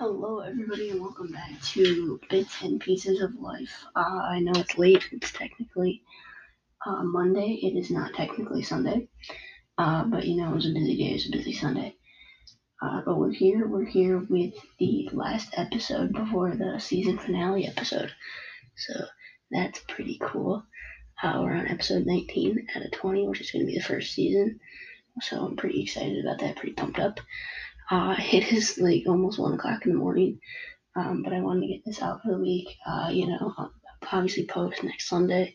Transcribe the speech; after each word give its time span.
Hello, 0.00 0.40
everybody, 0.40 0.88
and 0.88 1.02
welcome 1.02 1.30
back 1.30 1.60
to 1.60 2.18
Bits 2.30 2.62
and 2.62 2.80
Pieces 2.80 3.20
of 3.20 3.34
Life. 3.34 3.84
Uh, 3.94 4.00
I 4.30 4.40
know 4.40 4.52
it's 4.58 4.78
late. 4.78 5.04
It's 5.12 5.30
technically 5.30 6.02
uh, 6.86 7.02
Monday. 7.02 7.60
It 7.62 7.78
is 7.78 7.90
not 7.90 8.14
technically 8.14 8.62
Sunday. 8.62 9.08
Uh, 9.76 10.04
but 10.04 10.26
you 10.26 10.38
know, 10.40 10.52
it 10.52 10.54
was 10.54 10.64
a 10.64 10.72
busy 10.72 10.96
day. 10.96 11.10
It 11.10 11.12
was 11.12 11.26
a 11.26 11.36
busy 11.36 11.52
Sunday. 11.52 11.96
Uh, 12.80 13.02
but 13.04 13.18
we're 13.18 13.30
here. 13.30 13.68
We're 13.68 13.84
here 13.84 14.20
with 14.20 14.54
the 14.78 15.10
last 15.12 15.50
episode 15.58 16.14
before 16.14 16.56
the 16.56 16.78
season 16.80 17.18
finale 17.18 17.66
episode. 17.66 18.10
So 18.78 19.04
that's 19.50 19.80
pretty 19.86 20.18
cool. 20.22 20.64
Uh, 21.22 21.40
we're 21.42 21.52
on 21.52 21.68
episode 21.68 22.06
19 22.06 22.68
out 22.74 22.86
of 22.86 22.92
20, 22.92 23.28
which 23.28 23.42
is 23.42 23.50
going 23.50 23.66
to 23.66 23.70
be 23.70 23.76
the 23.76 23.84
first 23.84 24.14
season. 24.14 24.60
So 25.20 25.44
I'm 25.44 25.56
pretty 25.56 25.82
excited 25.82 26.24
about 26.24 26.38
that. 26.38 26.56
Pretty 26.56 26.72
pumped 26.72 26.98
up. 26.98 27.20
Uh, 27.90 28.14
it 28.32 28.52
is 28.52 28.78
like 28.78 29.04
almost 29.06 29.38
one 29.38 29.54
o'clock 29.54 29.84
in 29.84 29.92
the 29.92 29.98
morning, 29.98 30.38
um, 30.96 31.22
but 31.22 31.32
I 31.32 31.40
wanted 31.40 31.62
to 31.62 31.72
get 31.72 31.84
this 31.84 32.02
out 32.02 32.22
for 32.22 32.32
the 32.32 32.38
week. 32.38 32.68
Uh, 32.86 33.10
you 33.12 33.26
know, 33.26 33.70
obviously 34.12 34.46
post 34.46 34.82
next 34.82 35.08
Sunday, 35.08 35.54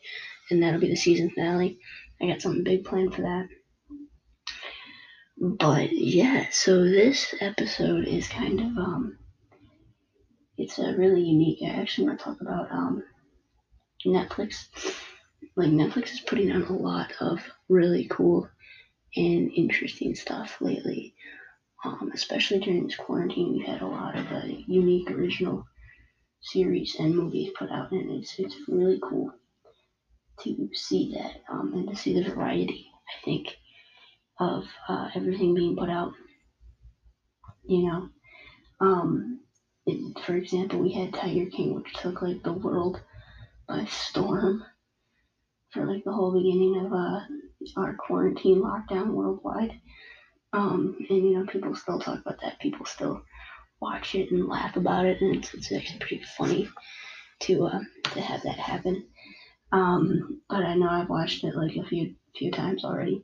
and 0.49 0.61
that'll 0.61 0.79
be 0.79 0.89
the 0.89 0.95
season 0.95 1.29
finale. 1.29 1.79
I 2.21 2.27
got 2.27 2.41
something 2.41 2.63
big 2.63 2.85
planned 2.85 3.13
for 3.13 3.21
that. 3.21 3.47
But 5.37 5.91
yeah, 5.91 6.47
so 6.51 6.83
this 6.83 7.35
episode 7.41 8.05
is 8.05 8.27
kind 8.27 8.59
of 8.61 8.77
um, 8.77 9.17
it's 10.57 10.79
a 10.79 10.95
really 10.95 11.21
unique. 11.21 11.59
I 11.61 11.81
actually 11.81 12.07
want 12.07 12.19
to 12.19 12.25
talk 12.25 12.41
about 12.41 12.71
um, 12.71 13.03
Netflix. 14.05 14.67
Like 15.57 15.69
Netflix 15.69 16.13
is 16.13 16.19
putting 16.21 16.51
out 16.51 16.69
a 16.69 16.73
lot 16.73 17.11
of 17.19 17.39
really 17.67 18.07
cool 18.09 18.49
and 19.15 19.51
interesting 19.51 20.15
stuff 20.15 20.57
lately. 20.61 21.15
Um, 21.85 22.11
especially 22.15 22.59
during 22.59 22.87
this 22.87 22.95
quarantine, 22.95 23.53
we've 23.53 23.67
had 23.67 23.81
a 23.81 23.87
lot 23.87 24.17
of 24.17 24.25
uh, 24.31 24.41
unique 24.65 25.11
original 25.11 25.67
series 26.41 26.95
and 26.99 27.15
movies 27.15 27.51
put 27.57 27.69
out, 27.71 27.91
and 27.91 28.09
it's 28.09 28.39
it's 28.39 28.55
really 28.67 28.99
cool 29.01 29.31
to 30.41 30.69
see 30.73 31.13
that 31.15 31.41
um, 31.47 31.73
and 31.75 31.87
to 31.89 31.95
see 31.95 32.13
the 32.13 32.33
variety. 32.33 32.87
I 33.07 33.23
think 33.23 33.55
of 34.39 34.63
uh, 34.89 35.09
everything 35.15 35.53
being 35.53 35.75
put 35.75 35.89
out. 35.89 36.13
You 37.67 37.87
know, 37.87 38.09
um, 38.79 39.41
it, 39.85 40.19
for 40.25 40.35
example, 40.35 40.79
we 40.79 40.91
had 40.91 41.13
Tiger 41.13 41.49
King, 41.51 41.75
which 41.75 41.93
took 41.93 42.23
like 42.23 42.41
the 42.43 42.53
world 42.53 42.99
by 43.67 43.85
storm 43.85 44.63
for 45.71 45.85
like 45.85 46.03
the 46.03 46.13
whole 46.13 46.33
beginning 46.33 46.83
of 46.83 46.93
uh, 46.93 47.79
our 47.79 47.95
quarantine 47.95 48.61
lockdown 48.63 49.09
worldwide. 49.11 49.79
Um, 50.53 50.95
and 51.09 51.17
you 51.17 51.37
know, 51.37 51.45
people 51.45 51.75
still 51.75 51.99
talk 51.99 52.21
about 52.21 52.41
that. 52.41 52.59
People 52.59 52.85
still 52.85 53.23
watch 53.81 54.15
it 54.15 54.31
and 54.31 54.47
laugh 54.47 54.75
about 54.75 55.05
it, 55.05 55.21
and 55.21 55.35
it's, 55.35 55.53
it's 55.53 55.71
actually 55.71 55.99
pretty 55.99 56.23
funny 56.37 56.69
to 57.41 57.65
uh, 57.65 57.79
to 58.13 58.21
have 58.21 58.43
that 58.43 58.57
happen. 58.57 59.05
Um, 59.71 60.41
but 60.49 60.63
I 60.63 60.75
know 60.75 60.89
I've 60.89 61.09
watched 61.09 61.43
it 61.43 61.55
like 61.55 61.75
a 61.75 61.85
few 61.85 62.15
few 62.35 62.51
times 62.51 62.83
already. 62.83 63.23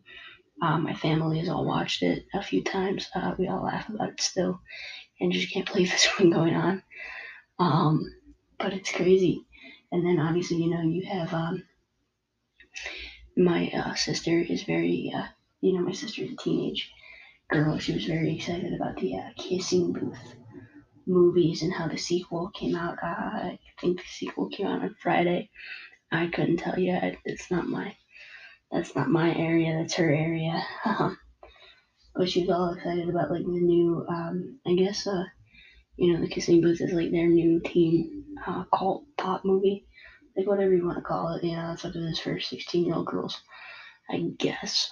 Uh, 0.61 0.77
my 0.77 0.93
family 0.93 1.39
has 1.39 1.49
all 1.49 1.65
watched 1.65 2.03
it 2.03 2.25
a 2.33 2.43
few 2.43 2.63
times. 2.63 3.09
Uh, 3.15 3.33
we 3.37 3.47
all 3.47 3.63
laugh 3.63 3.89
about 3.89 4.09
it 4.09 4.21
still, 4.21 4.59
and 5.19 5.31
just 5.31 5.51
can't 5.51 5.71
believe 5.71 5.89
this 5.91 6.07
one 6.19 6.29
going 6.29 6.55
on. 6.55 6.83
Um, 7.59 8.05
but 8.59 8.73
it's 8.73 8.91
crazy. 8.91 9.45
And 9.91 10.05
then 10.05 10.19
obviously, 10.19 10.57
you 10.57 10.69
know, 10.69 10.81
you 10.81 11.05
have 11.05 11.33
um, 11.33 11.63
my 13.35 13.69
uh, 13.69 13.93
sister 13.95 14.39
is 14.39 14.63
very, 14.63 15.11
uh, 15.15 15.25
you 15.59 15.73
know, 15.73 15.81
my 15.81 15.91
sister 15.91 16.23
is 16.23 16.31
a 16.31 16.35
teenage 16.35 16.91
girl. 17.51 17.77
She 17.77 17.93
was 17.93 18.05
very 18.05 18.35
excited 18.35 18.73
about 18.73 18.97
the 18.97 19.17
uh, 19.17 19.29
Kissing 19.37 19.93
Booth 19.93 20.35
movies 21.05 21.61
and 21.61 21.73
how 21.73 21.87
the 21.87 21.97
sequel 21.97 22.49
came 22.53 22.75
out. 22.75 22.97
Uh, 23.03 23.05
I 23.05 23.59
think 23.79 23.97
the 23.97 24.07
sequel 24.07 24.49
came 24.49 24.67
out 24.67 24.81
on 24.81 24.95
Friday. 25.01 25.49
I 26.11 26.27
couldn't 26.27 26.57
tell 26.57 26.79
you. 26.79 26.97
It's 27.25 27.51
not 27.51 27.67
my 27.67 27.95
that's 28.71 28.95
not 28.95 29.09
my 29.09 29.35
area. 29.35 29.77
That's 29.77 29.95
her 29.95 30.09
area. 30.09 30.63
but 32.15 32.29
she 32.29 32.41
was 32.41 32.49
all 32.49 32.73
excited 32.73 33.09
about 33.09 33.31
like 33.31 33.43
the 33.43 33.51
new. 33.51 34.05
Um, 34.07 34.59
I 34.65 34.73
guess 34.75 35.05
uh, 35.05 35.23
you 35.97 36.13
know, 36.13 36.21
the 36.21 36.29
Kissing 36.29 36.61
Booth 36.61 36.81
is 36.81 36.93
like 36.93 37.11
their 37.11 37.27
new 37.27 37.61
teen 37.65 38.23
uh, 38.47 38.63
cult 38.73 39.03
pop 39.17 39.43
movie. 39.43 39.85
Like 40.37 40.47
whatever 40.47 40.73
you 40.73 40.85
want 40.85 40.97
to 40.97 41.03
call 41.03 41.35
it. 41.35 41.43
You 41.43 41.55
know, 41.55 41.67
that's 41.67 41.83
what 41.83 41.95
it 41.95 41.99
is 41.99 42.19
for 42.19 42.39
sixteen 42.39 42.85
year 42.85 42.95
old 42.95 43.07
girls. 43.07 43.41
I 44.09 44.23
guess. 44.37 44.89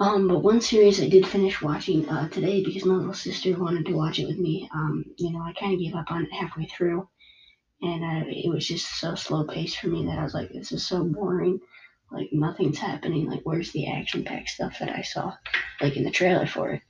Um, 0.00 0.28
but 0.28 0.38
one 0.42 0.62
series 0.62 0.98
I 0.98 1.10
did 1.10 1.28
finish 1.28 1.60
watching 1.60 2.08
uh, 2.08 2.26
today 2.30 2.64
because 2.64 2.86
my 2.86 2.94
little 2.94 3.12
sister 3.12 3.54
wanted 3.58 3.84
to 3.84 3.92
watch 3.92 4.18
it 4.18 4.26
with 4.26 4.38
me. 4.38 4.66
Um, 4.72 5.04
you 5.18 5.30
know, 5.30 5.42
I 5.42 5.52
kind 5.52 5.74
of 5.74 5.78
gave 5.78 5.94
up 5.94 6.10
on 6.10 6.24
it 6.24 6.32
halfway 6.32 6.64
through, 6.64 7.06
and 7.82 8.02
uh, 8.02 8.26
it 8.26 8.48
was 8.48 8.66
just 8.66 8.98
so 8.98 9.14
slow 9.14 9.44
paced 9.44 9.76
for 9.76 9.88
me 9.88 10.06
that 10.06 10.18
I 10.18 10.22
was 10.22 10.32
like, 10.32 10.52
this 10.54 10.72
is 10.72 10.86
so 10.86 11.04
boring. 11.04 11.60
Like 12.10 12.30
nothing's 12.32 12.78
happening. 12.78 13.28
Like 13.28 13.42
where's 13.44 13.72
the 13.72 13.92
action 13.92 14.24
packed 14.24 14.48
stuff 14.48 14.78
that 14.80 14.88
I 14.88 15.02
saw, 15.02 15.34
like 15.82 15.98
in 15.98 16.04
the 16.04 16.10
trailer 16.10 16.46
for 16.46 16.70
it, 16.70 16.80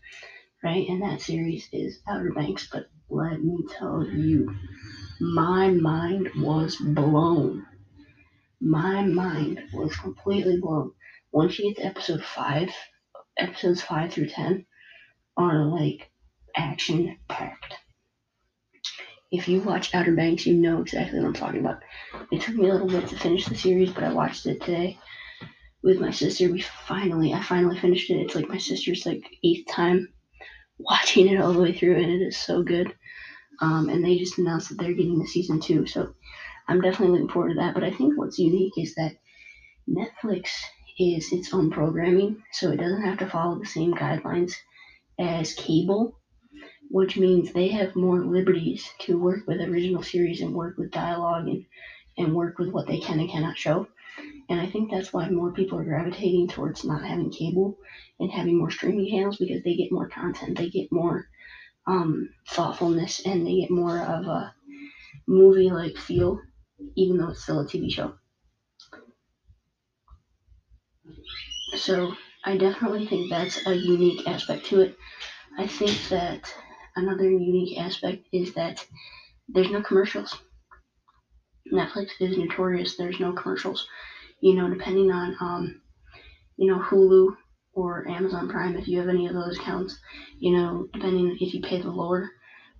right? 0.62 0.88
And 0.88 1.02
that 1.02 1.20
series 1.20 1.68
is 1.72 1.98
Outer 2.08 2.32
Banks. 2.32 2.68
But 2.72 2.90
let 3.08 3.42
me 3.42 3.64
tell 3.76 4.06
you, 4.06 4.54
my 5.20 5.68
mind 5.68 6.30
was 6.36 6.76
blown. 6.76 7.66
My 8.60 9.02
mind 9.02 9.60
was 9.74 9.96
completely 9.96 10.60
blown. 10.60 10.92
Once 11.32 11.58
you 11.58 11.74
get 11.74 11.82
to 11.82 11.86
episode 11.86 12.22
five, 12.22 12.70
episodes 13.40 13.82
5 13.82 14.12
through 14.12 14.28
10 14.28 14.66
are 15.36 15.64
like 15.64 16.10
action 16.56 17.16
packed. 17.28 17.74
If 19.32 19.48
you 19.48 19.60
watch 19.60 19.94
Outer 19.94 20.14
Banks, 20.14 20.44
you 20.44 20.54
know 20.54 20.80
exactly 20.80 21.18
what 21.18 21.26
I'm 21.26 21.34
talking 21.34 21.60
about. 21.60 21.80
It 22.32 22.42
took 22.42 22.56
me 22.56 22.68
a 22.68 22.72
little 22.72 22.88
bit 22.88 23.08
to 23.08 23.16
finish 23.16 23.46
the 23.46 23.54
series, 23.54 23.90
but 23.92 24.02
I 24.02 24.12
watched 24.12 24.46
it 24.46 24.60
today 24.60 24.98
with 25.82 26.00
my 26.00 26.10
sister. 26.10 26.50
We 26.50 26.62
finally, 26.62 27.32
I 27.32 27.42
finally 27.42 27.78
finished 27.78 28.10
it. 28.10 28.18
It's 28.18 28.34
like 28.34 28.48
my 28.48 28.58
sister's 28.58 29.06
like 29.06 29.22
eighth 29.44 29.68
time 29.68 30.08
watching 30.78 31.28
it 31.28 31.40
all 31.40 31.52
the 31.52 31.60
way 31.60 31.72
through, 31.72 31.96
and 31.96 32.10
it 32.10 32.22
is 32.22 32.36
so 32.36 32.62
good. 32.62 32.92
Um, 33.60 33.88
and 33.88 34.04
they 34.04 34.16
just 34.16 34.38
announced 34.38 34.70
that 34.70 34.78
they're 34.78 34.94
getting 34.94 35.18
the 35.18 35.26
season 35.26 35.60
two, 35.60 35.86
so 35.86 36.14
I'm 36.66 36.80
definitely 36.80 37.12
looking 37.18 37.32
forward 37.32 37.50
to 37.50 37.60
that. 37.60 37.74
But 37.74 37.84
I 37.84 37.90
think 37.92 38.18
what's 38.18 38.38
unique 38.38 38.72
is 38.76 38.94
that 38.96 39.16
Netflix 39.88 40.48
is 41.00 41.32
its 41.32 41.54
own 41.54 41.70
programming, 41.70 42.42
so 42.52 42.70
it 42.70 42.76
doesn't 42.76 43.02
have 43.02 43.18
to 43.18 43.26
follow 43.26 43.58
the 43.58 43.64
same 43.64 43.94
guidelines 43.94 44.52
as 45.18 45.54
cable, 45.54 46.18
which 46.90 47.16
means 47.16 47.52
they 47.52 47.68
have 47.68 47.96
more 47.96 48.22
liberties 48.22 48.86
to 49.00 49.18
work 49.18 49.46
with 49.46 49.62
original 49.62 50.02
series 50.02 50.42
and 50.42 50.54
work 50.54 50.76
with 50.76 50.90
dialogue 50.90 51.48
and, 51.48 51.64
and 52.18 52.34
work 52.34 52.58
with 52.58 52.68
what 52.70 52.86
they 52.86 53.00
can 53.00 53.18
and 53.18 53.30
cannot 53.30 53.56
show. 53.56 53.86
And 54.50 54.60
I 54.60 54.66
think 54.66 54.90
that's 54.90 55.12
why 55.12 55.28
more 55.30 55.52
people 55.52 55.78
are 55.78 55.84
gravitating 55.84 56.48
towards 56.48 56.84
not 56.84 57.02
having 57.02 57.30
cable 57.30 57.78
and 58.18 58.30
having 58.30 58.58
more 58.58 58.70
streaming 58.70 59.08
channels 59.10 59.38
because 59.38 59.62
they 59.64 59.76
get 59.76 59.92
more 59.92 60.08
content, 60.08 60.58
they 60.58 60.68
get 60.68 60.92
more 60.92 61.24
um, 61.86 62.28
thoughtfulness, 62.50 63.24
and 63.24 63.46
they 63.46 63.60
get 63.60 63.70
more 63.70 63.98
of 63.98 64.26
a 64.26 64.54
movie 65.26 65.70
like 65.70 65.96
feel, 65.96 66.40
even 66.96 67.16
though 67.16 67.30
it's 67.30 67.42
still 67.42 67.60
a 67.60 67.64
TV 67.64 67.90
show. 67.90 68.19
So 71.76 72.14
I 72.44 72.56
definitely 72.56 73.06
think 73.06 73.30
that's 73.30 73.66
a 73.66 73.74
unique 73.74 74.26
aspect 74.26 74.66
to 74.66 74.80
it. 74.80 74.96
I 75.58 75.66
think 75.66 75.96
that 76.08 76.52
another 76.96 77.28
unique 77.28 77.78
aspect 77.78 78.26
is 78.32 78.54
that 78.54 78.84
there's 79.48 79.70
no 79.70 79.82
commercials. 79.82 80.36
Netflix 81.72 82.10
is 82.20 82.36
notorious. 82.36 82.96
There's 82.96 83.20
no 83.20 83.32
commercials. 83.32 83.86
You 84.40 84.54
know, 84.54 84.68
depending 84.68 85.10
on 85.10 85.36
um, 85.40 85.80
you 86.56 86.70
know, 86.70 86.78
Hulu 86.78 87.36
or 87.72 88.06
Amazon 88.08 88.48
Prime, 88.48 88.76
if 88.76 88.88
you 88.88 88.98
have 88.98 89.08
any 89.08 89.26
of 89.26 89.34
those 89.34 89.58
accounts, 89.58 89.98
you 90.38 90.56
know, 90.56 90.86
depending 90.92 91.36
if 91.40 91.54
you 91.54 91.62
pay 91.62 91.80
the 91.80 91.90
lower 91.90 92.30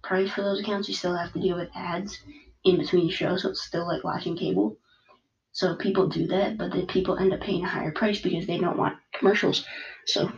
price 0.03 0.31
for 0.31 0.43
those 0.43 0.61
accounts, 0.61 0.89
you 0.89 0.95
still 0.95 1.17
have 1.17 1.33
to 1.33 1.41
deal 1.41 1.57
with 1.57 1.71
ads 1.75 2.19
in 2.65 2.77
between 2.79 3.09
shows, 3.09 3.43
so 3.43 3.51
it's 3.51 3.65
still 3.65 3.87
like 3.87 4.05
watching 4.05 4.37
cable. 4.37 4.77
So 5.53 5.75
people 5.75 6.09
do 6.09 6.29
that, 6.29 6.57
but 6.59 6.73
then 6.73 6.87
people 6.87 7.19
end 7.19 7.33
up 7.33 7.41
paying 7.41 7.65
a 7.65 7.69
higher 7.69 7.93
price 7.93 8.21
because 8.21 8.47
they 8.47 8.59
don't 8.59 8.79
want 8.79 8.99
commercials. 9.13 9.65
So 10.07 10.31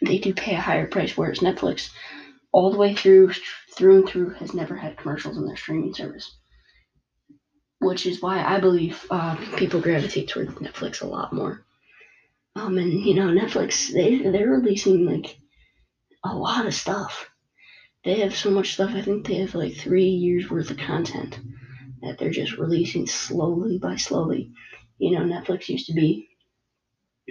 they 0.00 0.18
do 0.18 0.32
pay 0.32 0.54
a 0.54 0.60
higher 0.60 0.86
price, 0.86 1.16
whereas 1.16 1.40
Netflix, 1.40 1.90
all 2.52 2.70
the 2.70 2.78
way 2.78 2.94
through, 2.94 3.32
through 3.74 3.96
and 3.96 4.08
through, 4.08 4.30
has 4.34 4.54
never 4.54 4.76
had 4.76 4.96
commercials 4.96 5.36
in 5.36 5.46
their 5.46 5.56
streaming 5.56 5.94
service. 5.94 6.36
Which 7.80 8.06
is 8.06 8.22
why 8.22 8.44
I 8.44 8.60
believe 8.60 9.04
uh, 9.10 9.34
people 9.56 9.80
gravitate 9.80 10.28
towards 10.28 10.52
Netflix 10.52 11.02
a 11.02 11.06
lot 11.06 11.32
more. 11.32 11.64
Um, 12.54 12.78
and 12.78 12.92
you 12.92 13.14
know, 13.14 13.28
Netflix 13.28 13.92
they 13.92 14.18
they're 14.18 14.50
releasing 14.50 15.04
like 15.06 15.36
a 16.24 16.34
lot 16.34 16.66
of 16.66 16.74
stuff. 16.74 17.28
They 18.04 18.20
have 18.20 18.36
so 18.36 18.50
much 18.50 18.74
stuff. 18.74 18.92
I 18.94 19.02
think 19.02 19.26
they 19.26 19.36
have 19.36 19.54
like 19.56 19.74
three 19.74 20.10
years 20.10 20.48
worth 20.48 20.70
of 20.70 20.76
content 20.76 21.40
that 22.02 22.18
they're 22.18 22.30
just 22.30 22.58
releasing 22.58 23.06
slowly 23.06 23.78
by 23.78 23.96
slowly. 23.96 24.52
You 24.98 25.12
know, 25.12 25.20
Netflix 25.24 25.68
used 25.68 25.86
to 25.86 25.94
be 25.94 26.28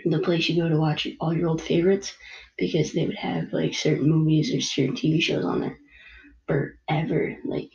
the 0.06 0.20
place 0.20 0.48
you 0.50 0.62
go 0.62 0.70
to 0.70 0.78
watch 0.78 1.08
all 1.20 1.34
your 1.34 1.48
old 1.50 1.62
favorites 1.62 2.14
because 2.58 2.92
they 2.94 3.06
would 3.06 3.16
have 3.16 3.52
like 3.54 3.74
certain 3.74 4.10
movies 4.10 4.54
or 4.54 4.62
certain 4.62 4.96
TV 4.96 5.22
shows 5.22 5.46
on 5.46 5.62
there. 5.62 5.78
forever. 6.48 7.38
Like 7.46 7.72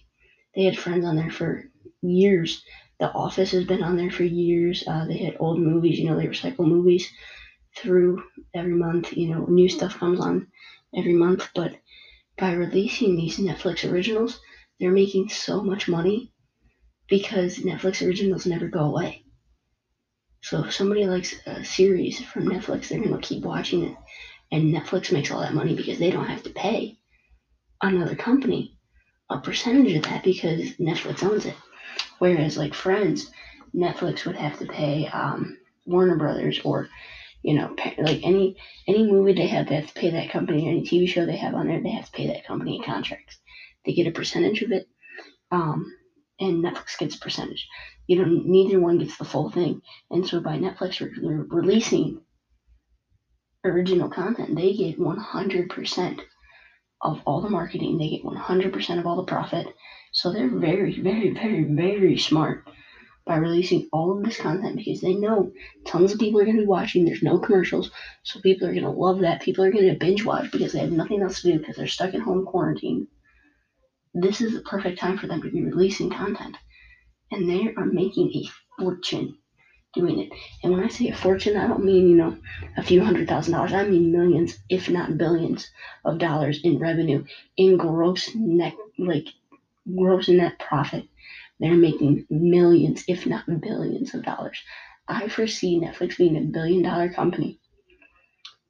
they 0.54 0.64
had 0.64 0.78
friends 0.78 1.04
on 1.06 1.16
there 1.16 1.30
for 1.30 1.64
years. 2.02 2.62
The 3.00 3.12
Office 3.12 3.52
has 3.52 3.64
been 3.64 3.82
on 3.82 3.96
there 3.96 4.10
for 4.10 4.24
years. 4.24 4.84
Uh, 4.86 5.06
they 5.06 5.18
had 5.18 5.36
old 5.40 5.60
movies, 5.60 5.98
you 5.98 6.06
know, 6.08 6.16
they 6.16 6.26
recycle 6.28 6.66
movies 6.68 7.08
through 7.76 8.22
every 8.54 8.74
month. 8.74 9.16
You 9.16 9.30
know, 9.30 9.46
new 9.46 9.68
stuff 9.68 9.98
comes 9.98 10.20
on 10.20 10.48
every 10.96 11.14
month. 11.14 11.48
But 11.54 11.76
by 12.38 12.52
releasing 12.52 13.16
these 13.16 13.38
Netflix 13.38 13.90
originals, 13.90 14.40
they're 14.80 14.92
making 14.92 15.28
so 15.30 15.62
much 15.62 15.88
money 15.88 16.32
because 17.08 17.58
Netflix 17.58 18.06
originals 18.06 18.46
never 18.46 18.68
go 18.68 18.80
away. 18.80 19.24
So 20.42 20.64
if 20.64 20.74
somebody 20.74 21.06
likes 21.06 21.34
a 21.46 21.64
series 21.64 22.20
from 22.20 22.46
Netflix, 22.46 22.88
they're 22.88 23.02
gonna 23.02 23.18
keep 23.20 23.44
watching 23.44 23.84
it, 23.84 23.96
and 24.52 24.74
Netflix 24.74 25.12
makes 25.12 25.30
all 25.30 25.40
that 25.40 25.54
money 25.54 25.74
because 25.74 25.98
they 25.98 26.10
don't 26.10 26.26
have 26.26 26.42
to 26.44 26.50
pay 26.50 26.98
another 27.82 28.16
company 28.16 28.76
a 29.28 29.38
percentage 29.38 29.94
of 29.96 30.04
that 30.04 30.22
because 30.22 30.76
Netflix 30.76 31.22
owns 31.24 31.46
it. 31.46 31.56
Whereas 32.18 32.56
like 32.56 32.74
Friends, 32.74 33.30
Netflix 33.74 34.24
would 34.24 34.36
have 34.36 34.58
to 34.58 34.66
pay 34.66 35.06
um, 35.08 35.58
Warner 35.84 36.16
Brothers 36.16 36.60
or 36.64 36.88
you 37.42 37.54
know 37.54 37.74
like 37.98 38.20
any 38.24 38.56
any 38.88 39.10
movie 39.10 39.34
they 39.34 39.46
have, 39.48 39.68
they 39.68 39.76
have 39.76 39.88
to 39.88 40.00
pay 40.00 40.10
that 40.10 40.30
company. 40.30 40.68
Any 40.68 40.82
TV 40.82 41.08
show 41.08 41.26
they 41.26 41.36
have 41.36 41.54
on 41.54 41.66
there, 41.66 41.82
they 41.82 41.90
have 41.90 42.06
to 42.06 42.12
pay 42.12 42.28
that 42.28 42.46
company 42.46 42.80
contracts. 42.84 43.38
They 43.84 43.92
get 43.92 44.06
a 44.06 44.12
percentage 44.12 44.62
of 44.62 44.72
it, 44.72 44.88
um, 45.50 45.92
and 46.38 46.64
Netflix 46.64 46.98
gets 46.98 47.16
percentage. 47.16 47.66
You 48.06 48.18
know, 48.18 48.42
neither 48.44 48.80
one 48.80 48.98
gets 48.98 49.16
the 49.16 49.24
full 49.24 49.50
thing. 49.50 49.82
And 50.10 50.26
so 50.26 50.40
by 50.40 50.58
Netflix 50.58 51.00
re- 51.00 51.10
releasing 51.48 52.20
original 53.64 54.08
content, 54.08 54.54
they 54.54 54.74
get 54.74 54.98
100% 54.98 56.20
of 57.02 57.20
all 57.26 57.40
the 57.40 57.50
marketing. 57.50 57.98
They 57.98 58.10
get 58.10 58.24
100% 58.24 58.98
of 58.98 59.06
all 59.06 59.16
the 59.16 59.24
profit. 59.24 59.66
So 60.12 60.32
they're 60.32 60.48
very, 60.48 61.00
very, 61.00 61.30
very, 61.30 61.64
very 61.64 62.18
smart 62.18 62.64
by 63.26 63.36
releasing 63.36 63.88
all 63.92 64.16
of 64.16 64.24
this 64.24 64.40
content 64.40 64.76
because 64.76 65.00
they 65.00 65.14
know 65.14 65.52
tons 65.84 66.12
of 66.12 66.20
people 66.20 66.40
are 66.40 66.44
going 66.44 66.56
to 66.56 66.62
be 66.62 66.68
watching. 66.68 67.04
There's 67.04 67.22
no 67.22 67.38
commercials. 67.38 67.90
So 68.22 68.40
people 68.40 68.68
are 68.68 68.72
going 68.72 68.84
to 68.84 68.90
love 68.90 69.20
that. 69.20 69.42
People 69.42 69.64
are 69.64 69.72
going 69.72 69.88
to 69.88 69.98
binge 69.98 70.24
watch 70.24 70.50
because 70.52 70.72
they 70.72 70.78
have 70.78 70.92
nothing 70.92 71.22
else 71.22 71.42
to 71.42 71.52
do 71.52 71.58
because 71.58 71.76
they're 71.76 71.88
stuck 71.88 72.14
at 72.14 72.20
home 72.20 72.46
quarantine. 72.46 73.08
This 74.18 74.40
is 74.40 74.54
the 74.54 74.62
perfect 74.62 74.98
time 74.98 75.18
for 75.18 75.26
them 75.26 75.42
to 75.42 75.50
be 75.50 75.62
releasing 75.62 76.08
content. 76.08 76.56
And 77.30 77.48
they 77.48 77.74
are 77.76 77.84
making 77.84 78.32
a 78.34 78.48
fortune 78.78 79.36
doing 79.92 80.20
it. 80.20 80.32
And 80.62 80.72
when 80.72 80.82
I 80.82 80.88
say 80.88 81.08
a 81.08 81.14
fortune, 81.14 81.56
I 81.56 81.66
don't 81.66 81.84
mean, 81.84 82.08
you 82.08 82.16
know, 82.16 82.38
a 82.78 82.82
few 82.82 83.04
hundred 83.04 83.28
thousand 83.28 83.52
dollars. 83.52 83.74
I 83.74 83.84
mean 83.84 84.12
millions, 84.12 84.58
if 84.70 84.88
not 84.88 85.18
billions 85.18 85.70
of 86.04 86.18
dollars 86.18 86.60
in 86.64 86.78
revenue, 86.78 87.24
in 87.58 87.76
gross 87.76 88.30
net, 88.34 88.74
like 88.98 89.26
gross 89.94 90.28
net 90.28 90.58
profit. 90.58 91.06
They're 91.60 91.74
making 91.74 92.26
millions, 92.30 93.04
if 93.08 93.26
not 93.26 93.44
billions 93.60 94.14
of 94.14 94.24
dollars. 94.24 94.62
I 95.06 95.28
foresee 95.28 95.78
Netflix 95.78 96.16
being 96.16 96.38
a 96.38 96.40
billion 96.40 96.82
dollar 96.82 97.10
company 97.10 97.60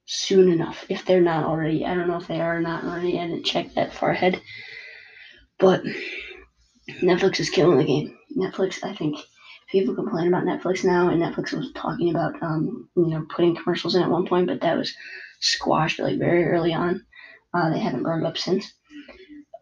soon 0.06 0.50
enough, 0.50 0.84
if 0.88 1.04
they're 1.04 1.20
not 1.20 1.44
already. 1.44 1.84
I 1.84 1.94
don't 1.94 2.08
know 2.08 2.18
if 2.18 2.26
they 2.26 2.40
are 2.40 2.56
or 2.56 2.60
not 2.60 2.82
already. 2.82 3.18
I 3.18 3.28
didn't 3.28 3.44
check 3.46 3.74
that 3.74 3.92
far 3.92 4.10
ahead. 4.10 4.40
But 5.58 5.82
Netflix 7.02 7.40
is 7.40 7.50
killing 7.50 7.78
the 7.78 7.84
game. 7.84 8.16
Netflix, 8.36 8.84
I 8.84 8.94
think, 8.94 9.16
people 9.70 9.94
complain 9.94 10.28
about 10.28 10.44
Netflix 10.44 10.84
now, 10.84 11.08
and 11.08 11.20
Netflix 11.20 11.52
was 11.52 11.72
talking 11.74 12.10
about, 12.10 12.40
um, 12.42 12.88
you 12.96 13.06
know, 13.06 13.26
putting 13.34 13.56
commercials 13.56 13.94
in 13.94 14.02
at 14.02 14.10
one 14.10 14.26
point, 14.26 14.46
but 14.46 14.60
that 14.60 14.76
was 14.76 14.94
squashed 15.40 15.98
like 15.98 16.18
very 16.18 16.44
early 16.44 16.72
on. 16.72 17.04
Uh, 17.52 17.70
they 17.70 17.78
haven't 17.78 18.06
it 18.06 18.24
up 18.24 18.36
since. 18.36 18.72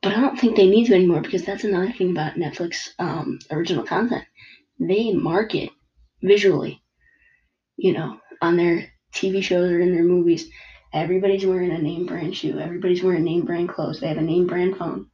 But 0.02 0.12
I 0.12 0.20
don't 0.20 0.38
think 0.38 0.56
they 0.56 0.69
need 0.69 0.87
to 0.87 0.94
anymore 0.94 1.23
because 1.23 1.44
that's 1.44 1.64
another 1.64 1.93
thing 1.93 2.11
about 2.11 2.35
Netflix 2.35 2.91
um, 2.99 3.38
original 3.50 3.85
content. 3.85 4.25
They 4.79 5.12
market 5.12 5.70
visually, 6.23 6.82
you 7.76 7.93
know, 7.94 8.20
on 8.43 8.56
their 8.56 8.93
TV 9.14 9.43
shows 9.43 9.70
or 9.70 9.81
in 9.81 9.94
their 9.94 10.05
movies. 10.05 10.50
Everybody's 10.93 11.46
wearing 11.46 11.70
a 11.70 11.79
name 11.79 12.06
brand 12.06 12.37
shoe. 12.37 12.58
Everybody's 12.58 13.02
wearing 13.02 13.25
name 13.25 13.46
brand 13.46 13.70
clothes. 13.70 14.00
They 14.00 14.08
have 14.08 14.19
a 14.19 14.23
name 14.23 14.46
brand 14.46 14.76
phone. 14.76 15.06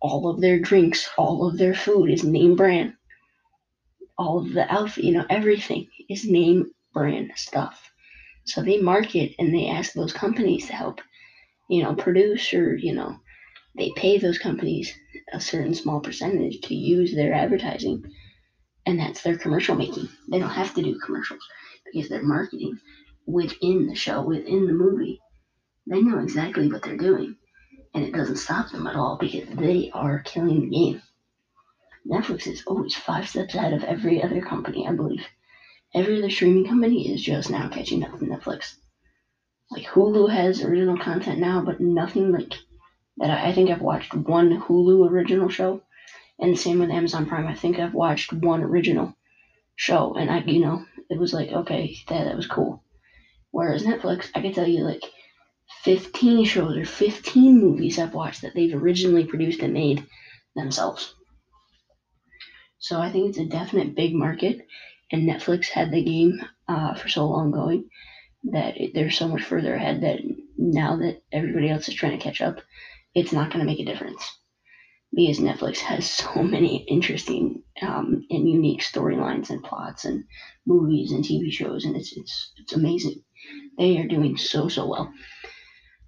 All 0.00 0.28
of 0.28 0.40
their 0.40 0.58
drinks, 0.58 1.08
all 1.16 1.48
of 1.48 1.58
their 1.58 1.74
food 1.74 2.10
is 2.10 2.24
name 2.24 2.56
brand 2.56 2.94
all 4.20 4.40
of 4.40 4.52
the 4.52 4.70
outfit, 4.70 5.02
you 5.02 5.12
know, 5.12 5.24
everything 5.30 5.88
is 6.10 6.26
name 6.26 6.70
brand 6.92 7.32
stuff. 7.36 7.90
So 8.44 8.60
they 8.62 8.76
market 8.78 9.34
and 9.38 9.52
they 9.52 9.68
ask 9.68 9.94
those 9.94 10.12
companies 10.12 10.66
to 10.66 10.74
help, 10.74 11.00
you 11.70 11.82
know, 11.82 11.94
produce 11.94 12.52
or, 12.52 12.76
you 12.76 12.94
know, 12.94 13.16
they 13.78 13.90
pay 13.96 14.18
those 14.18 14.38
companies 14.38 14.92
a 15.32 15.40
certain 15.40 15.74
small 15.74 16.00
percentage 16.00 16.60
to 16.62 16.74
use 16.74 17.14
their 17.14 17.32
advertising. 17.32 18.04
And 18.84 19.00
that's 19.00 19.22
their 19.22 19.38
commercial 19.38 19.74
making. 19.74 20.10
They 20.30 20.38
don't 20.38 20.50
have 20.50 20.74
to 20.74 20.82
do 20.82 20.98
commercials 20.98 21.46
because 21.86 22.10
they're 22.10 22.22
marketing 22.22 22.78
within 23.26 23.86
the 23.86 23.94
show, 23.94 24.20
within 24.20 24.66
the 24.66 24.74
movie. 24.74 25.18
They 25.86 26.02
know 26.02 26.18
exactly 26.18 26.70
what 26.70 26.82
they're 26.82 26.98
doing. 26.98 27.36
And 27.94 28.04
it 28.04 28.12
doesn't 28.12 28.36
stop 28.36 28.70
them 28.70 28.86
at 28.86 28.96
all 28.96 29.16
because 29.18 29.48
they 29.48 29.90
are 29.92 30.20
killing 30.20 30.62
the 30.62 30.76
game. 30.76 31.02
Netflix 32.06 32.46
is 32.46 32.64
always 32.66 32.94
five 32.94 33.28
steps 33.28 33.54
ahead 33.54 33.72
of 33.72 33.84
every 33.84 34.22
other 34.22 34.40
company, 34.40 34.86
I 34.86 34.92
believe. 34.92 35.26
Every 35.94 36.18
other 36.18 36.30
streaming 36.30 36.66
company 36.66 37.12
is 37.12 37.22
just 37.22 37.50
now 37.50 37.68
catching 37.68 38.04
up 38.04 38.18
to 38.18 38.24
Netflix. 38.24 38.76
Like 39.70 39.86
Hulu 39.86 40.30
has 40.30 40.62
original 40.62 40.98
content 40.98 41.38
now, 41.38 41.62
but 41.64 41.80
nothing 41.80 42.32
like 42.32 42.54
that. 43.18 43.30
I, 43.30 43.52
think 43.52 43.70
I've 43.70 43.82
watched 43.82 44.14
one 44.14 44.60
Hulu 44.60 45.08
original 45.08 45.48
show, 45.48 45.82
and 46.38 46.58
same 46.58 46.78
with 46.78 46.90
Amazon 46.90 47.26
Prime. 47.26 47.46
I 47.46 47.54
think 47.54 47.78
I've 47.78 47.94
watched 47.94 48.32
one 48.32 48.62
original 48.62 49.14
show, 49.76 50.14
and 50.14 50.30
I, 50.30 50.40
you 50.40 50.60
know, 50.60 50.84
it 51.08 51.18
was 51.18 51.32
like 51.32 51.50
okay, 51.50 51.96
that 52.08 52.24
that 52.24 52.36
was 52.36 52.46
cool. 52.46 52.82
Whereas 53.50 53.84
Netflix, 53.84 54.30
I 54.34 54.42
could 54.42 54.54
tell 54.54 54.66
you 54.66 54.84
like 54.84 55.02
15 55.84 56.44
shows 56.44 56.76
or 56.76 56.84
15 56.84 57.60
movies 57.60 57.98
I've 57.98 58.14
watched 58.14 58.42
that 58.42 58.54
they've 58.54 58.74
originally 58.74 59.24
produced 59.24 59.60
and 59.60 59.72
made 59.72 60.06
themselves. 60.54 61.14
So 62.78 62.98
I 62.98 63.10
think 63.10 63.28
it's 63.28 63.38
a 63.38 63.46
definite 63.46 63.94
big 63.94 64.14
market, 64.14 64.66
and 65.12 65.28
Netflix 65.28 65.68
had 65.68 65.90
the 65.90 66.02
game 66.02 66.40
uh, 66.68 66.94
for 66.94 67.08
so 67.08 67.26
long 67.26 67.50
going 67.50 67.88
that 68.44 68.80
it, 68.80 68.94
they're 68.94 69.10
so 69.10 69.28
much 69.28 69.42
further 69.42 69.74
ahead 69.74 70.00
that 70.02 70.20
now 70.56 70.96
that 70.96 71.22
everybody 71.32 71.68
else 71.68 71.88
is 71.88 71.94
trying 71.94 72.16
to 72.18 72.22
catch 72.22 72.40
up, 72.40 72.60
it's 73.14 73.32
not 73.32 73.52
going 73.52 73.60
to 73.60 73.70
make 73.70 73.80
a 73.80 73.84
difference 73.84 74.24
because 75.12 75.38
Netflix 75.38 75.78
has 75.78 76.10
so 76.10 76.42
many 76.42 76.84
interesting 76.88 77.62
um, 77.82 78.24
and 78.30 78.48
unique 78.48 78.80
storylines 78.80 79.50
and 79.50 79.62
plots 79.62 80.04
and 80.04 80.24
movies 80.66 81.12
and 81.12 81.24
TV 81.24 81.50
shows, 81.50 81.84
and 81.84 81.96
it's 81.96 82.16
it's 82.16 82.52
it's 82.58 82.72
amazing. 82.72 83.22
They 83.78 83.98
are 83.98 84.06
doing 84.06 84.36
so 84.36 84.68
so 84.68 84.86
well. 84.86 85.12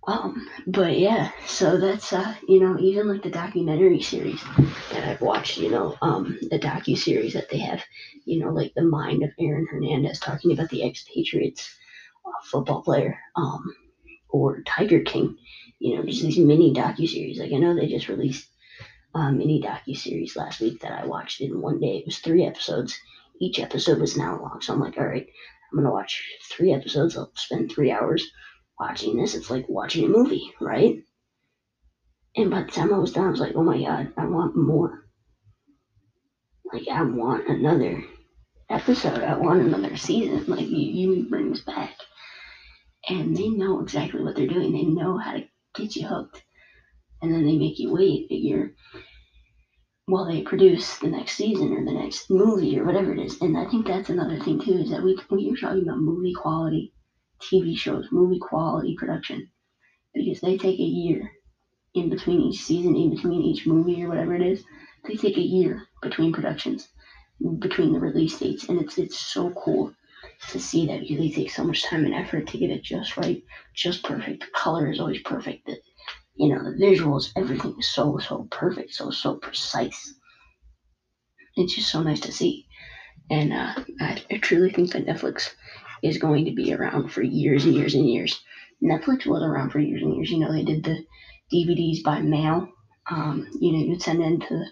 Um, 0.06 0.48
but 0.66 0.98
yeah, 0.98 1.30
so 1.46 1.78
that's 1.78 2.12
uh, 2.12 2.34
you 2.48 2.58
know, 2.60 2.76
even 2.80 3.08
like 3.08 3.22
the 3.22 3.30
documentary 3.30 4.02
series 4.02 4.42
that 4.90 5.08
I've 5.08 5.20
watched, 5.20 5.58
you 5.58 5.70
know, 5.70 5.96
um, 6.02 6.38
the 6.50 6.58
docu 6.58 6.98
series 6.98 7.34
that 7.34 7.48
they 7.50 7.58
have, 7.58 7.84
you 8.24 8.40
know, 8.40 8.50
like 8.50 8.72
the 8.74 8.82
mind 8.82 9.22
of 9.22 9.30
Aaron 9.38 9.68
Hernandez 9.70 10.18
talking 10.18 10.52
about 10.52 10.70
the 10.70 10.82
ex-Patriots 10.82 11.72
uh, 12.26 12.44
football 12.50 12.82
player, 12.82 13.16
um, 13.36 13.74
or 14.28 14.62
Tiger 14.62 15.00
King, 15.02 15.38
you 15.78 15.96
know, 15.96 16.04
just 16.04 16.22
these 16.22 16.38
mini 16.38 16.74
docu 16.74 17.08
series. 17.08 17.38
Like 17.38 17.52
I 17.52 17.58
know 17.58 17.74
they 17.76 17.86
just 17.86 18.08
released 18.08 18.48
a 19.14 19.18
uh, 19.18 19.30
mini 19.30 19.62
docu 19.62 19.96
series 19.96 20.34
last 20.34 20.60
week 20.60 20.80
that 20.80 20.92
I 20.92 21.06
watched 21.06 21.40
in 21.40 21.60
one 21.60 21.78
day. 21.78 21.98
It 21.98 22.06
was 22.06 22.18
three 22.18 22.44
episodes. 22.44 22.98
Each 23.40 23.60
episode 23.60 24.00
was 24.00 24.16
an 24.16 24.22
hour 24.22 24.40
long, 24.40 24.60
so 24.62 24.72
I'm 24.72 24.80
like, 24.80 24.98
all 24.98 25.06
right, 25.06 25.28
I'm 25.70 25.78
gonna 25.78 25.92
watch 25.92 26.24
three 26.50 26.72
episodes. 26.72 27.16
I'll 27.16 27.30
spend 27.36 27.70
three 27.70 27.92
hours 27.92 28.28
watching 28.82 29.16
this, 29.16 29.36
it's 29.36 29.48
like 29.48 29.68
watching 29.68 30.04
a 30.04 30.08
movie, 30.08 30.52
right? 30.60 30.96
And 32.34 32.50
by 32.50 32.62
the 32.62 32.70
time 32.72 32.92
I 32.92 32.98
was 32.98 33.12
done, 33.12 33.28
I 33.28 33.30
was 33.30 33.38
like, 33.38 33.54
oh 33.54 33.62
my 33.62 33.78
god, 33.80 34.12
I 34.16 34.26
want 34.26 34.56
more. 34.56 35.04
Like, 36.72 36.88
I 36.90 37.02
want 37.02 37.48
another 37.48 38.02
episode. 38.68 39.22
I 39.22 39.36
want 39.36 39.60
another 39.60 39.96
season. 39.96 40.46
Like, 40.46 40.68
you, 40.68 40.78
you 40.78 41.28
bring 41.28 41.50
this 41.50 41.60
back. 41.60 41.94
And 43.08 43.36
they 43.36 43.50
know 43.50 43.80
exactly 43.80 44.22
what 44.22 44.34
they're 44.34 44.46
doing. 44.48 44.72
They 44.72 44.82
know 44.82 45.16
how 45.16 45.34
to 45.34 45.44
get 45.76 45.94
you 45.94 46.08
hooked. 46.08 46.42
And 47.20 47.32
then 47.32 47.44
they 47.44 47.56
make 47.56 47.78
you 47.78 47.92
wait 47.92 48.32
a 48.32 48.34
year 48.34 48.74
while 50.06 50.26
they 50.26 50.42
produce 50.42 50.98
the 50.98 51.08
next 51.08 51.36
season 51.36 51.72
or 51.72 51.84
the 51.84 51.92
next 51.92 52.30
movie 52.30 52.78
or 52.80 52.84
whatever 52.84 53.12
it 53.12 53.20
is. 53.20 53.40
And 53.42 53.56
I 53.56 53.66
think 53.70 53.86
that's 53.86 54.10
another 54.10 54.40
thing 54.40 54.60
too, 54.60 54.78
is 54.78 54.90
that 54.90 55.04
we, 55.04 55.16
when 55.28 55.40
you're 55.40 55.56
talking 55.56 55.84
about 55.84 55.98
movie 55.98 56.34
quality, 56.34 56.92
TV 57.42 57.76
shows, 57.76 58.08
movie 58.12 58.38
quality 58.38 58.96
production, 58.98 59.48
because 60.14 60.40
they 60.40 60.56
take 60.56 60.78
a 60.78 60.82
year 60.82 61.30
in 61.94 62.08
between 62.08 62.40
each 62.40 62.60
season, 62.60 62.96
in 62.96 63.10
between 63.10 63.42
each 63.42 63.66
movie 63.66 64.02
or 64.02 64.08
whatever 64.08 64.34
it 64.34 64.42
is. 64.42 64.64
They 65.04 65.16
take 65.16 65.36
a 65.36 65.42
year 65.42 65.82
between 66.00 66.32
productions, 66.32 66.88
between 67.58 67.92
the 67.92 68.00
release 68.00 68.38
dates, 68.38 68.68
and 68.68 68.80
it's 68.80 68.98
it's 68.98 69.18
so 69.18 69.50
cool 69.50 69.92
to 70.48 70.60
see 70.60 70.86
that 70.86 71.00
because 71.00 71.18
they 71.18 71.30
take 71.30 71.50
so 71.50 71.64
much 71.64 71.84
time 71.84 72.04
and 72.04 72.14
effort 72.14 72.46
to 72.48 72.58
get 72.58 72.70
it 72.70 72.82
just 72.82 73.16
right, 73.16 73.42
just 73.74 74.04
perfect. 74.04 74.40
The 74.40 74.50
color 74.54 74.90
is 74.90 75.00
always 75.00 75.20
perfect. 75.22 75.66
The, 75.66 75.76
you 76.34 76.54
know, 76.54 76.62
the 76.62 76.76
visuals, 76.76 77.30
everything 77.36 77.74
is 77.78 77.88
so, 77.92 78.18
so 78.18 78.48
perfect, 78.50 78.92
so, 78.94 79.10
so 79.10 79.36
precise. 79.36 80.14
It's 81.56 81.74
just 81.74 81.90
so 81.90 82.02
nice 82.02 82.20
to 82.20 82.32
see. 82.32 82.66
And 83.30 83.52
uh, 83.52 83.74
I, 84.00 84.22
I 84.30 84.38
truly 84.38 84.70
think 84.70 84.92
that 84.92 85.06
Netflix 85.06 85.50
is 86.02 86.18
going 86.18 86.44
to 86.44 86.54
be 86.54 86.74
around 86.74 87.08
for 87.08 87.22
years 87.22 87.64
and 87.64 87.74
years 87.74 87.94
and 87.94 88.08
years. 88.08 88.42
Netflix 88.82 89.26
was 89.26 89.42
around 89.42 89.70
for 89.70 89.78
years 89.78 90.02
and 90.02 90.14
years. 90.14 90.30
You 90.30 90.40
know, 90.40 90.52
they 90.52 90.64
did 90.64 90.84
the 90.84 91.04
DVDs 91.52 92.02
by 92.02 92.20
mail. 92.20 92.68
Um, 93.10 93.48
you 93.60 93.72
know, 93.72 93.78
you'd 93.78 94.02
send 94.02 94.22
it 94.22 94.26
into 94.26 94.48
the 94.48 94.66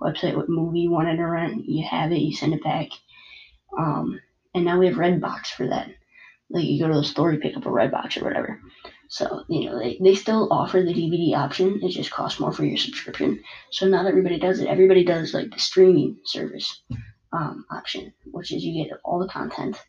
website 0.00 0.36
what 0.36 0.48
movie 0.48 0.80
you 0.80 0.90
wanted 0.90 1.16
to 1.16 1.24
rent. 1.24 1.64
You 1.66 1.86
have 1.88 2.12
it, 2.12 2.18
you 2.18 2.34
send 2.34 2.54
it 2.54 2.62
back. 2.62 2.88
Um, 3.78 4.20
and 4.54 4.64
now 4.64 4.78
we 4.78 4.86
have 4.86 4.96
Redbox 4.96 5.46
for 5.46 5.68
that. 5.68 5.88
Like 6.50 6.64
you 6.64 6.78
go 6.80 6.88
to 6.88 6.94
the 6.94 7.04
store, 7.04 7.32
you 7.32 7.40
pick 7.40 7.56
up 7.56 7.66
a 7.66 7.70
Redbox 7.70 8.20
or 8.20 8.24
whatever. 8.24 8.60
So, 9.08 9.44
you 9.48 9.66
know, 9.66 9.78
they, 9.78 9.98
they 10.02 10.14
still 10.14 10.52
offer 10.52 10.82
the 10.82 10.92
DVD 10.92 11.36
option. 11.36 11.80
It 11.82 11.90
just 11.90 12.10
costs 12.10 12.40
more 12.40 12.52
for 12.52 12.64
your 12.64 12.76
subscription. 12.76 13.42
So 13.70 13.86
not 13.86 14.06
everybody 14.06 14.38
does 14.38 14.60
it. 14.60 14.68
Everybody 14.68 15.04
does 15.04 15.34
like 15.34 15.50
the 15.50 15.58
streaming 15.58 16.18
service 16.24 16.82
um, 17.32 17.64
option, 17.70 18.12
which 18.26 18.52
is 18.52 18.64
you 18.64 18.84
get 18.84 18.98
all 19.04 19.18
the 19.18 19.28
content. 19.28 19.80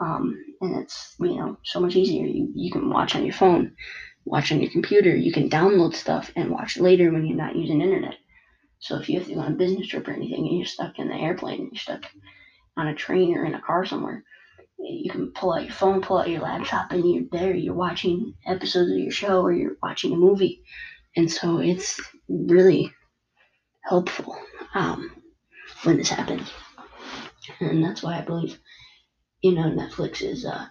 Um, 0.00 0.44
and 0.60 0.76
it's, 0.82 1.14
you 1.20 1.36
know, 1.36 1.58
so 1.64 1.80
much 1.80 1.96
easier. 1.96 2.26
You, 2.26 2.52
you 2.54 2.70
can 2.70 2.90
watch 2.90 3.14
on 3.14 3.24
your 3.24 3.34
phone, 3.34 3.76
watch 4.24 4.52
on 4.52 4.60
your 4.60 4.70
computer. 4.70 5.14
You 5.14 5.32
can 5.32 5.48
download 5.48 5.94
stuff 5.94 6.30
and 6.36 6.50
watch 6.50 6.78
later 6.78 7.10
when 7.10 7.26
you're 7.26 7.36
not 7.36 7.56
using 7.56 7.80
internet. 7.80 8.14
So 8.78 8.96
if 8.96 9.08
you 9.08 9.18
have 9.18 9.28
to 9.28 9.34
go 9.34 9.40
on 9.40 9.52
a 9.52 9.56
business 9.56 9.88
trip 9.88 10.06
or 10.06 10.12
anything 10.12 10.46
and 10.46 10.56
you're 10.58 10.66
stuck 10.66 10.98
in 10.98 11.08
the 11.08 11.14
airplane 11.14 11.70
you're 11.72 11.80
stuck 11.80 12.04
on 12.76 12.88
a 12.88 12.94
train 12.94 13.36
or 13.36 13.44
in 13.46 13.54
a 13.54 13.60
car 13.60 13.86
somewhere, 13.86 14.22
you 14.78 15.10
can 15.10 15.32
pull 15.32 15.54
out 15.54 15.64
your 15.64 15.72
phone, 15.72 16.02
pull 16.02 16.18
out 16.18 16.28
your 16.28 16.42
laptop, 16.42 16.92
and 16.92 17.10
you're 17.10 17.24
there. 17.32 17.54
You're 17.54 17.74
watching 17.74 18.34
episodes 18.46 18.90
of 18.90 18.98
your 18.98 19.10
show 19.10 19.40
or 19.40 19.52
you're 19.52 19.76
watching 19.82 20.12
a 20.12 20.16
movie. 20.16 20.62
And 21.16 21.32
so 21.32 21.58
it's 21.58 21.98
really 22.28 22.92
helpful 23.82 24.36
um, 24.74 25.10
when 25.82 25.96
this 25.96 26.10
happens. 26.10 26.50
And 27.60 27.82
that's 27.82 28.02
why 28.02 28.18
I 28.18 28.22
believe, 28.22 28.58
you 29.42 29.52
know, 29.52 29.64
Netflix 29.64 30.22
is 30.22 30.44
uh, 30.44 30.66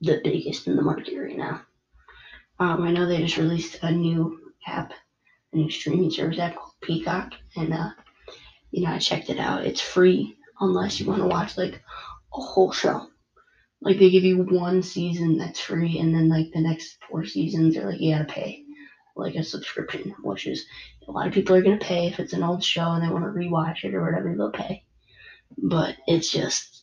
the 0.00 0.20
biggest 0.22 0.66
in 0.66 0.76
the 0.76 0.82
market 0.82 1.18
right 1.18 1.36
now. 1.36 1.62
Um, 2.58 2.82
I 2.82 2.92
know 2.92 3.06
they 3.06 3.18
just 3.18 3.38
released 3.38 3.78
a 3.82 3.90
new 3.90 4.52
app, 4.66 4.92
a 5.52 5.56
new 5.56 5.70
streaming 5.70 6.10
service 6.10 6.38
app 6.38 6.54
called 6.54 6.74
Peacock, 6.80 7.32
and 7.56 7.72
uh, 7.72 7.90
you 8.70 8.84
know 8.84 8.92
I 8.92 8.98
checked 8.98 9.30
it 9.30 9.38
out. 9.38 9.64
It's 9.64 9.80
free 9.80 10.36
unless 10.60 11.00
you 11.00 11.06
want 11.06 11.22
to 11.22 11.28
watch 11.28 11.56
like 11.56 11.74
a 11.74 12.40
whole 12.40 12.72
show. 12.72 13.08
Like 13.80 13.98
they 13.98 14.10
give 14.10 14.22
you 14.22 14.44
one 14.44 14.82
season 14.82 15.38
that's 15.38 15.60
free, 15.60 15.98
and 15.98 16.14
then 16.14 16.28
like 16.28 16.52
the 16.52 16.60
next 16.60 16.98
four 17.08 17.24
seasons 17.24 17.76
are 17.76 17.90
like 17.90 18.00
you 18.00 18.12
gotta 18.12 18.24
pay, 18.24 18.64
like 19.16 19.34
a 19.34 19.42
subscription, 19.42 20.14
which 20.22 20.46
is 20.46 20.64
a 21.08 21.10
lot 21.10 21.26
of 21.26 21.32
people 21.32 21.56
are 21.56 21.62
gonna 21.62 21.78
pay 21.78 22.06
if 22.06 22.20
it's 22.20 22.32
an 22.32 22.44
old 22.44 22.62
show 22.62 22.92
and 22.92 23.02
they 23.02 23.12
want 23.12 23.24
to 23.24 23.30
rewatch 23.30 23.84
it 23.84 23.94
or 23.94 24.04
whatever. 24.04 24.34
They'll 24.36 24.52
pay, 24.52 24.84
but 25.58 25.96
it's 26.06 26.30
just, 26.30 26.81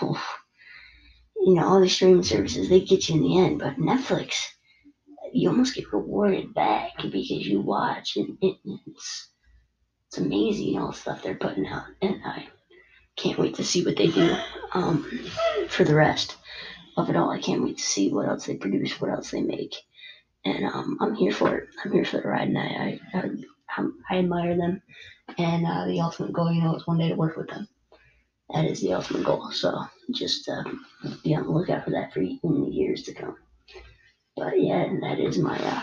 you 1.36 1.54
know, 1.54 1.66
all 1.66 1.80
these 1.80 1.94
streaming 1.94 2.22
services 2.22 2.68
they 2.68 2.80
get 2.80 3.08
you 3.08 3.16
in 3.16 3.22
the 3.22 3.38
end, 3.38 3.58
but 3.58 3.76
Netflix, 3.76 4.34
you 5.32 5.48
almost 5.48 5.74
get 5.74 5.92
rewarded 5.92 6.54
back 6.54 6.92
because 6.96 7.30
you 7.30 7.60
watch, 7.60 8.16
and 8.16 8.36
it, 8.40 8.56
it's 8.86 9.28
it's 10.08 10.18
amazing 10.18 10.78
all 10.78 10.88
the 10.88 10.96
stuff 10.96 11.22
they're 11.22 11.34
putting 11.34 11.66
out, 11.66 11.84
and 12.02 12.20
I 12.24 12.48
can't 13.16 13.38
wait 13.38 13.54
to 13.56 13.64
see 13.64 13.84
what 13.84 13.96
they 13.96 14.08
do 14.08 14.36
um, 14.74 15.04
for 15.68 15.84
the 15.84 15.94
rest 15.94 16.36
of 16.96 17.08
it 17.08 17.16
all. 17.16 17.30
I 17.30 17.40
can't 17.40 17.62
wait 17.62 17.78
to 17.78 17.84
see 17.84 18.12
what 18.12 18.28
else 18.28 18.46
they 18.46 18.56
produce, 18.56 19.00
what 19.00 19.10
else 19.10 19.30
they 19.30 19.42
make, 19.42 19.74
and 20.44 20.64
um, 20.64 20.98
I'm 21.00 21.14
here 21.14 21.32
for 21.32 21.56
it. 21.56 21.68
I'm 21.84 21.92
here 21.92 22.04
for 22.04 22.20
the 22.20 22.28
ride, 22.28 22.48
and 22.48 22.58
I 22.58 23.00
I, 23.14 23.22
I, 23.76 23.84
I 24.10 24.18
admire 24.18 24.56
them. 24.56 24.82
And 25.38 25.64
uh, 25.64 25.86
the 25.86 26.00
ultimate 26.00 26.32
goal, 26.32 26.52
you 26.52 26.62
know, 26.62 26.74
is 26.74 26.86
one 26.86 26.98
day 26.98 27.08
to 27.08 27.14
work 27.14 27.36
with 27.36 27.48
them. 27.48 27.68
That 28.52 28.64
is 28.64 28.80
the 28.80 28.94
ultimate 28.94 29.24
goal. 29.24 29.50
So 29.52 29.84
just 30.12 30.48
uh, 30.48 30.64
be 31.22 31.34
on 31.34 31.44
the 31.44 31.50
lookout 31.50 31.84
for 31.84 31.90
that 31.90 32.12
for 32.12 32.20
in 32.20 32.38
the 32.42 32.70
years 32.70 33.02
to 33.04 33.14
come. 33.14 33.36
But 34.36 34.60
yeah, 34.60 34.88
that 35.02 35.18
is 35.18 35.38
my 35.38 35.58
uh, 35.58 35.82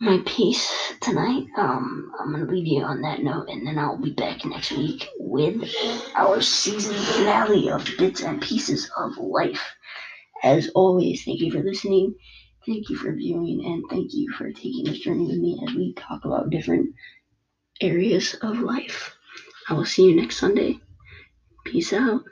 my 0.00 0.20
piece 0.26 0.94
tonight. 1.00 1.46
Um, 1.56 2.12
I'm 2.18 2.32
gonna 2.32 2.50
leave 2.50 2.66
you 2.66 2.82
on 2.82 3.02
that 3.02 3.22
note, 3.22 3.48
and 3.48 3.66
then 3.66 3.78
I'll 3.78 3.96
be 3.96 4.12
back 4.12 4.44
next 4.44 4.72
week 4.72 5.08
with 5.18 5.72
our 6.14 6.40
season 6.40 6.94
finale 6.94 7.70
of 7.70 7.86
Bits 7.98 8.22
and 8.22 8.40
Pieces 8.40 8.90
of 8.96 9.16
Life. 9.18 9.62
As 10.42 10.68
always, 10.74 11.24
thank 11.24 11.40
you 11.40 11.50
for 11.50 11.62
listening, 11.62 12.14
thank 12.66 12.90
you 12.90 12.96
for 12.96 13.12
viewing, 13.12 13.64
and 13.64 13.84
thank 13.90 14.12
you 14.12 14.30
for 14.32 14.52
taking 14.52 14.84
this 14.84 14.98
journey 14.98 15.26
with 15.26 15.38
me 15.38 15.58
as 15.66 15.74
we 15.74 15.94
talk 15.94 16.24
about 16.24 16.50
different 16.50 16.94
areas 17.80 18.34
of 18.42 18.58
life. 18.58 19.15
I 19.68 19.74
will 19.74 19.84
see 19.84 20.04
you 20.04 20.14
next 20.14 20.36
Sunday. 20.38 20.80
Peace 21.64 21.92
out. 21.92 22.22